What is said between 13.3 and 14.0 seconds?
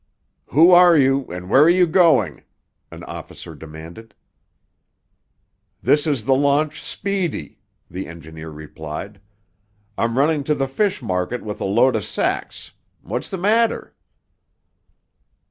matter?"